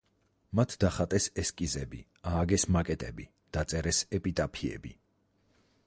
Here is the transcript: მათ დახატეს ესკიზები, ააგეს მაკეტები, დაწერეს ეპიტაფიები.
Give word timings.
მათ 0.59 0.71
დახატეს 0.83 1.27
ესკიზები, 1.43 1.99
ააგეს 2.31 2.65
მაკეტები, 2.77 3.29
დაწერეს 3.59 4.01
ეპიტაფიები. 4.21 4.97